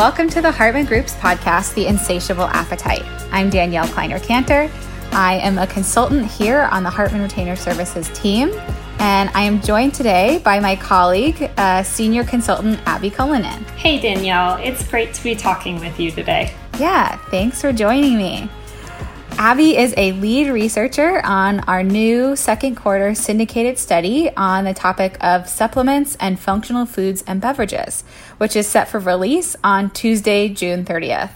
[0.00, 3.04] welcome to the Hartman Group's podcast, The Insatiable Appetite.
[3.32, 4.70] I'm Danielle Kleiner Cantor.
[5.12, 8.50] I am a consultant here on the Hartman Retainer Services team,
[8.98, 13.62] and I am joined today by my colleague, uh, senior consultant Abby Cullinan.
[13.76, 14.56] Hey, Danielle.
[14.56, 16.54] It's great to be talking with you today.
[16.78, 18.48] Yeah, thanks for joining me.
[19.40, 25.16] Abby is a lead researcher on our new second quarter syndicated study on the topic
[25.22, 28.04] of supplements and functional foods and beverages,
[28.36, 31.30] which is set for release on Tuesday, June 30th.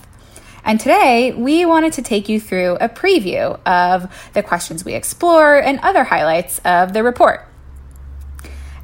[0.66, 5.56] And today, we wanted to take you through a preview of the questions we explore
[5.56, 7.48] and other highlights of the report.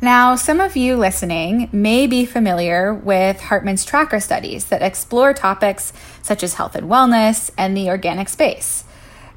[0.00, 5.92] Now, some of you listening may be familiar with Hartman's tracker studies that explore topics
[6.22, 8.84] such as health and wellness and the organic space.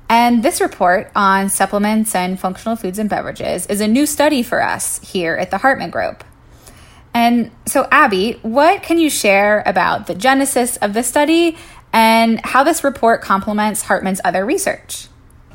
[0.10, 4.62] And this report on supplements and functional foods and beverages is a new study for
[4.62, 6.24] us here at the Hartman Group.
[7.14, 11.58] And so, Abby, what can you share about the genesis of the study
[11.92, 15.08] and how this report complements Hartman's other research?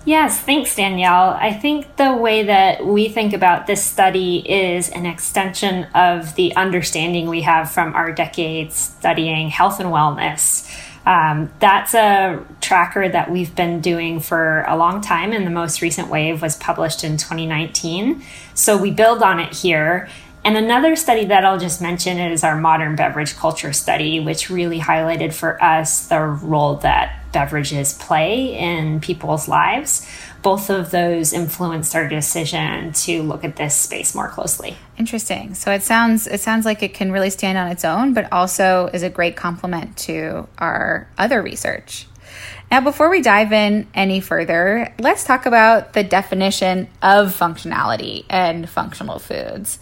[0.04, 1.36] Yes, thanks, Danielle.
[1.38, 6.56] I think the way that we think about this study is an extension of the
[6.56, 10.66] understanding we have from our decades studying health and wellness.
[11.08, 15.80] Um, that's a tracker that we've been doing for a long time, and the most
[15.80, 18.22] recent wave was published in 2019.
[18.52, 20.10] So we build on it here.
[20.44, 24.80] And another study that I'll just mention is our modern beverage culture study, which really
[24.80, 30.06] highlighted for us the role that beverages play in people's lives
[30.42, 34.76] both of those influenced our decision to look at this space more closely.
[34.96, 35.54] Interesting.
[35.54, 38.88] So it sounds it sounds like it can really stand on its own, but also
[38.92, 42.06] is a great complement to our other research.
[42.70, 48.68] Now, before we dive in any further, let's talk about the definition of functionality and
[48.68, 49.78] functional foods.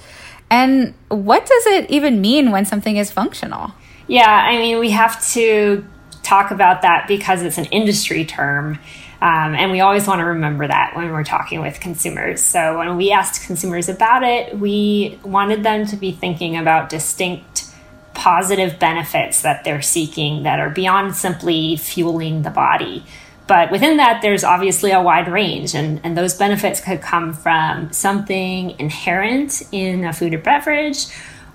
[0.50, 3.72] And what does it even mean when something is functional?
[4.06, 5.84] Yeah, I mean, we have to
[6.22, 8.78] talk about that because it's an industry term.
[9.20, 12.42] Um, and we always want to remember that when we're talking with consumers.
[12.42, 17.64] So when we asked consumers about it, we wanted them to be thinking about distinct
[18.12, 23.04] positive benefits that they're seeking that are beyond simply fueling the body.
[23.46, 27.92] But within that, there's obviously a wide range, and, and those benefits could come from
[27.92, 31.06] something inherent in a food or beverage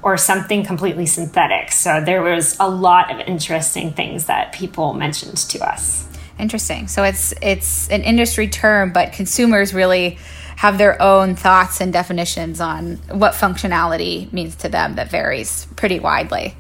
[0.02, 1.72] or something completely synthetic.
[1.72, 6.08] So there was a lot of interesting things that people mentioned to us.
[6.40, 6.88] Interesting.
[6.88, 10.18] So it's it's an industry term, but consumers really
[10.58, 16.00] have their own thoughts and definitions on what functionality means to them that varies pretty
[16.00, 16.56] widely.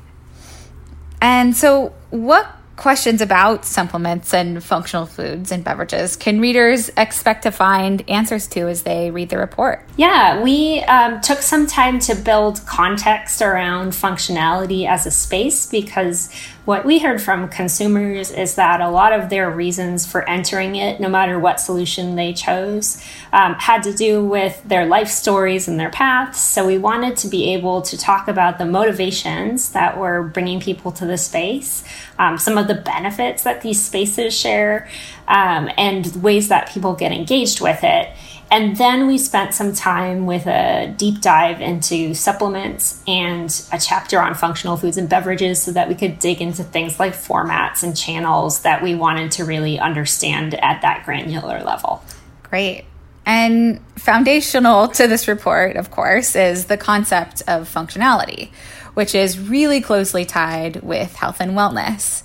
[1.21, 7.51] And so, what questions about supplements and functional foods and beverages can readers expect to
[7.51, 9.87] find answers to as they read the report?
[9.97, 16.33] Yeah, we um, took some time to build context around functionality as a space because
[16.71, 21.01] what we heard from consumers is that a lot of their reasons for entering it,
[21.01, 25.77] no matter what solution they chose, um, had to do with their life stories and
[25.77, 26.39] their paths.
[26.39, 30.93] So we wanted to be able to talk about the motivations that were bringing people
[30.93, 31.83] to the space,
[32.17, 34.87] um, some of the benefits that these spaces share,
[35.27, 38.07] um, and ways that people get engaged with it.
[38.51, 44.19] And then we spent some time with a deep dive into supplements and a chapter
[44.19, 47.95] on functional foods and beverages so that we could dig into things like formats and
[47.95, 52.03] channels that we wanted to really understand at that granular level.
[52.43, 52.83] Great.
[53.25, 58.51] And foundational to this report, of course, is the concept of functionality,
[58.95, 62.23] which is really closely tied with health and wellness.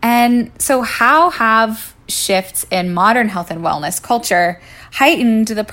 [0.00, 4.60] And so, how have shifts in modern health and wellness culture
[4.92, 5.64] heightened the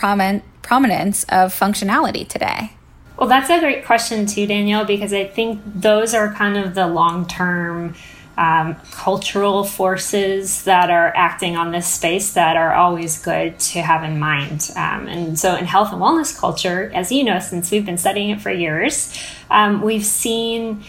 [0.62, 2.74] prominence of functionality today?
[3.18, 6.88] Well, that's a great question, too, Danielle, because I think those are kind of the
[6.88, 7.96] long term
[8.38, 14.04] um, cultural forces that are acting on this space that are always good to have
[14.04, 14.72] in mind.
[14.76, 18.32] Um, and so, in health and wellness culture, as you know, since we've been studying
[18.32, 19.16] it for years,
[19.52, 20.84] um, we've seen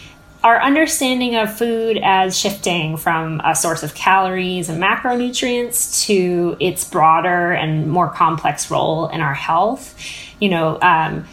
[0.45, 6.87] our understanding of food as shifting from a source of calories and macronutrients to its
[6.87, 9.99] broader and more complex role in our health.
[10.39, 11.27] You know, um,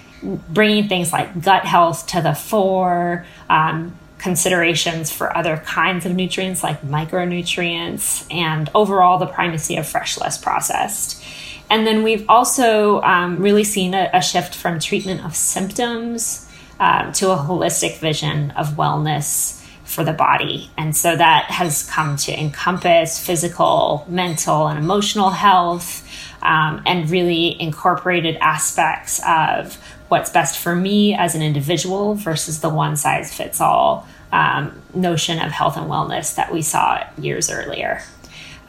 [0.48, 6.62] bringing things like gut health to the fore, um, considerations for other kinds of nutrients
[6.62, 11.22] like micronutrients, and overall the primacy of fresh, less processed.
[11.68, 16.48] And then we've also um, really seen a, a shift from treatment of symptoms
[16.80, 20.70] um, to a holistic vision of wellness for the body.
[20.76, 26.08] And so that has come to encompass physical, mental, and emotional health,
[26.42, 29.76] um, and really incorporated aspects of
[30.08, 35.38] what's best for me as an individual versus the one size fits all um, notion
[35.38, 38.02] of health and wellness that we saw years earlier.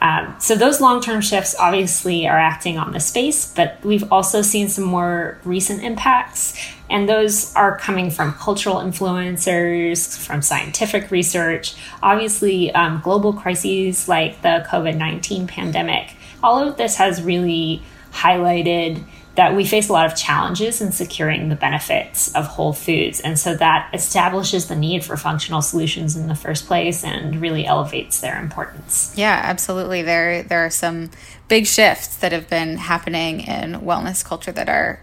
[0.00, 4.68] Um, so those long-term shifts obviously are acting on the space, but we've also seen
[4.68, 6.54] some more recent impacts,
[6.94, 14.40] and those are coming from cultural influencers, from scientific research, obviously um, global crises like
[14.42, 16.14] the COVID-19 pandemic.
[16.40, 17.82] All of this has really
[18.12, 19.04] highlighted
[19.34, 23.18] that we face a lot of challenges in securing the benefits of whole foods.
[23.18, 27.66] And so that establishes the need for functional solutions in the first place and really
[27.66, 29.12] elevates their importance.
[29.16, 30.02] Yeah, absolutely.
[30.02, 31.10] There there are some
[31.48, 35.02] big shifts that have been happening in wellness culture that are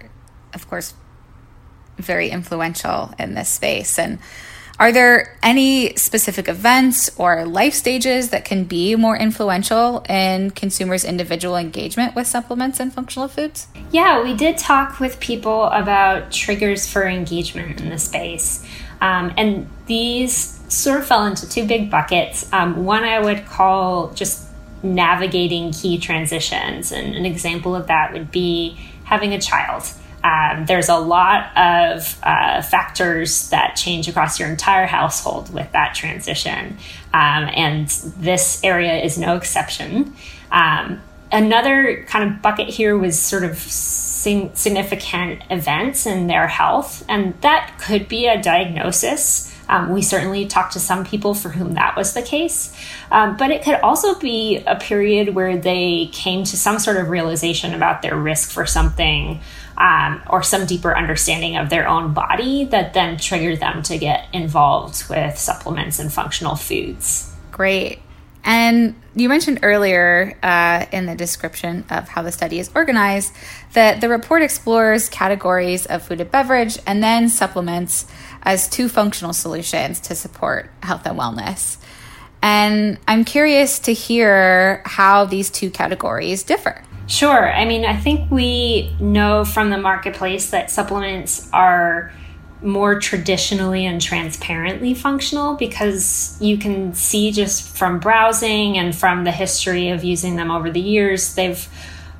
[0.54, 0.94] of course
[2.01, 4.19] very influential in this space and
[4.81, 11.06] are there any specific events or life stages that can be more influential in consumers'
[11.06, 13.68] individual engagement with supplements and functional foods?
[13.92, 18.65] Yeah, we did talk with people about triggers for engagement in the space.
[19.01, 22.51] Um, and these sort of fell into two big buckets.
[22.51, 24.47] Um, one I would call just
[24.81, 26.92] navigating key transitions.
[26.92, 29.83] And an example of that would be having a child.
[30.23, 35.95] Um, there's a lot of uh, factors that change across your entire household with that
[35.95, 36.77] transition.
[37.13, 37.88] Um, and
[38.18, 40.15] this area is no exception.
[40.51, 41.01] Um,
[41.31, 47.77] another kind of bucket here was sort of significant events in their health, and that
[47.79, 49.50] could be a diagnosis.
[49.71, 52.75] Um, we certainly talked to some people for whom that was the case,
[53.09, 57.09] um, but it could also be a period where they came to some sort of
[57.09, 59.39] realization about their risk for something
[59.77, 64.27] um, or some deeper understanding of their own body that then triggered them to get
[64.33, 67.33] involved with supplements and functional foods.
[67.51, 68.00] Great.
[68.44, 73.34] And you mentioned earlier uh, in the description of how the study is organized
[73.74, 78.08] that the report explores categories of food and beverage and then supplements
[78.44, 81.78] as two functional solutions to support health and wellness.
[82.42, 86.84] And I'm curious to hear how these two categories differ.
[87.06, 87.52] Sure.
[87.54, 92.12] I mean, I think we know from the marketplace that supplements are
[92.62, 99.31] more traditionally and transparently functional because you can see just from browsing and from the
[99.31, 101.68] history of using them over the years, they've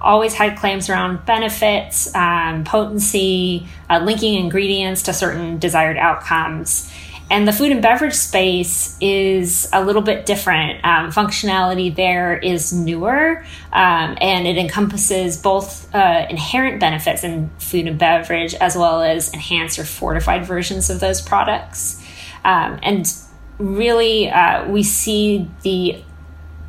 [0.02, 6.92] always had claims around benefits, um, potency, uh, linking ingredients to certain desired outcomes.
[7.30, 10.84] And the food and beverage space is a little bit different.
[10.84, 17.88] Um, functionality there is newer um, and it encompasses both uh, inherent benefits in food
[17.88, 22.04] and beverage as well as enhanced or fortified versions of those products.
[22.44, 23.06] Um, and
[23.60, 26.04] really, uh, we see the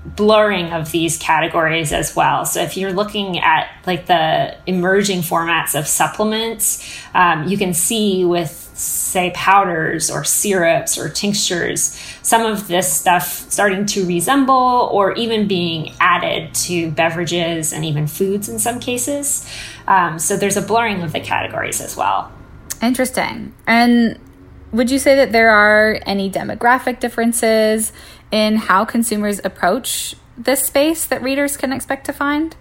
[0.04, 2.44] blurring of these categories as well.
[2.44, 8.24] So if you're looking at like the emerging formats of supplements, um, you can see
[8.24, 15.12] with say powders or syrups or tinctures, some of this stuff starting to resemble or
[15.12, 19.48] even being added to beverages and even foods in some cases.
[19.86, 22.32] Um, so there's a blurring of the categories as well.
[22.80, 23.54] Interesting.
[23.66, 24.18] And
[24.72, 27.92] would you say that there are any demographic differences
[28.30, 32.56] in how consumers approach this space that readers can expect to find?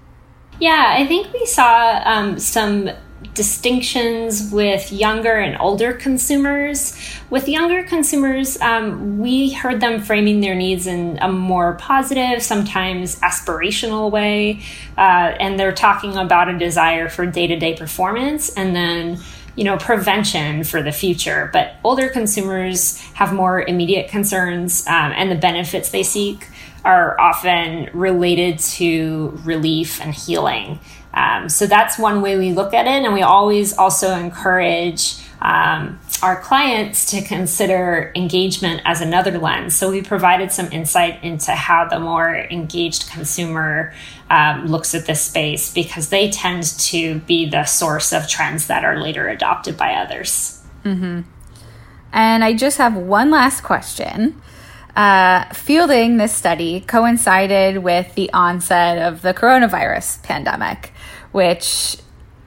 [0.60, 2.92] Yeah, I think we saw um, some
[3.34, 6.98] distinctions with younger and older consumers.
[7.30, 13.20] With younger consumers, um, we heard them framing their needs in a more positive, sometimes
[13.20, 14.62] aspirational way.
[14.98, 19.18] Uh, and they're talking about a desire for day to day performance and then
[19.56, 25.30] you know prevention for the future but older consumers have more immediate concerns um, and
[25.30, 26.48] the benefits they seek
[26.86, 30.80] are often related to relief and healing
[31.22, 33.04] um, so that's one way we look at it.
[33.04, 39.76] And we always also encourage um, our clients to consider engagement as another lens.
[39.76, 43.94] So we provided some insight into how the more engaged consumer
[44.30, 48.84] um, looks at this space because they tend to be the source of trends that
[48.84, 50.64] are later adopted by others.
[50.84, 51.22] Mm-hmm.
[52.14, 54.42] And I just have one last question.
[54.96, 60.92] Uh, fielding this study coincided with the onset of the coronavirus pandemic,
[61.32, 61.98] which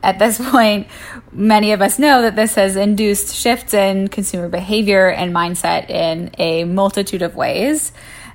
[0.03, 0.87] at this point,
[1.33, 6.31] many of us know that this has induced shifts in consumer behavior and mindset in
[6.39, 7.93] a multitude of ways.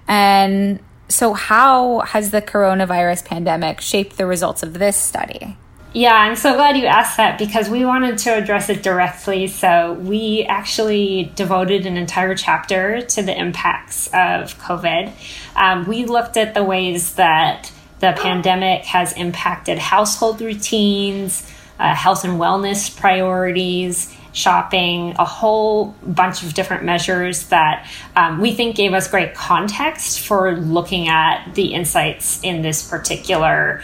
[0.08, 5.58] And so, how has the coronavirus pandemic shaped the results of this study?
[5.92, 9.48] Yeah, I'm so glad you asked that because we wanted to address it directly.
[9.48, 15.12] So, we actually devoted an entire chapter to the impacts of COVID.
[15.56, 22.24] Um, we looked at the ways that the pandemic has impacted household routines, uh, health
[22.24, 28.94] and wellness priorities, shopping, a whole bunch of different measures that um, we think gave
[28.94, 33.82] us great context for looking at the insights in this particular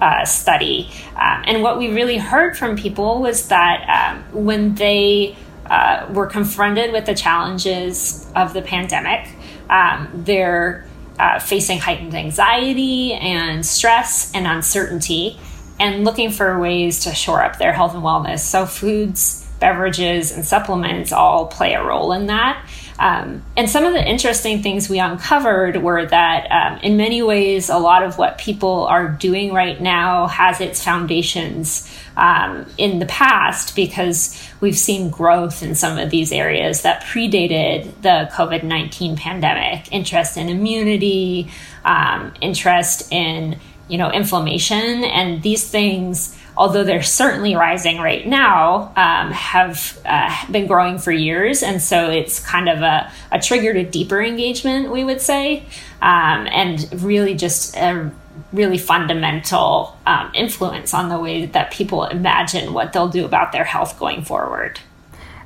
[0.00, 0.90] uh, study.
[1.16, 5.36] Um, and what we really heard from people was that um, when they
[5.66, 9.28] uh, were confronted with the challenges of the pandemic,
[9.68, 10.86] um, they're
[11.18, 15.38] uh, facing heightened anxiety and stress and uncertainty
[15.80, 18.40] and looking for ways to shore up their health and wellness.
[18.40, 22.64] So, foods, beverages, and supplements all play a role in that.
[22.98, 27.68] Um, and some of the interesting things we uncovered were that, um, in many ways,
[27.68, 33.06] a lot of what people are doing right now has its foundations um, in the
[33.06, 39.16] past because we've seen growth in some of these areas that predated the COVID 19
[39.16, 39.92] pandemic.
[39.92, 41.50] Interest in immunity,
[41.84, 48.92] um, interest in you know inflammation and these things although they're certainly rising right now,
[48.96, 51.62] um, have uh, been growing for years.
[51.62, 55.62] And so it's kind of a, a trigger to deeper engagement, we would say,
[56.02, 58.10] um, and really just a
[58.52, 63.64] really fundamental um, influence on the way that people imagine what they'll do about their
[63.64, 64.80] health going forward.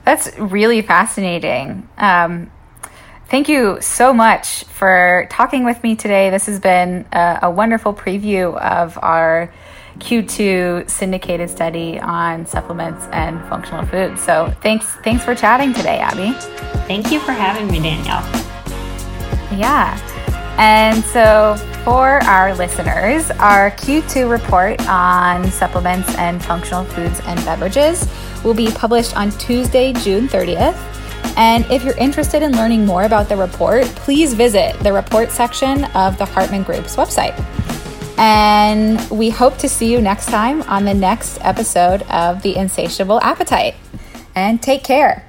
[0.05, 1.89] That's really fascinating.
[1.99, 2.51] Um,
[3.29, 6.31] thank you so much for talking with me today.
[6.31, 9.53] This has been a, a wonderful preview of our
[9.99, 14.23] Q2 syndicated study on supplements and functional foods.
[14.23, 16.33] So thanks thanks for chatting today, Abby.
[16.87, 18.23] Thank you for having me, Danielle.
[19.59, 19.99] Yeah.
[20.59, 28.09] And so for our listeners, our Q2 report on supplements and functional foods and beverages
[28.45, 30.77] will be published on Tuesday, June 30th.
[31.37, 35.85] And if you're interested in learning more about the report, please visit the report section
[35.97, 37.37] of the Hartman Group's website.
[38.23, 43.21] And we hope to see you next time on the next episode of The Insatiable
[43.21, 43.75] Appetite.
[44.37, 45.29] And take care.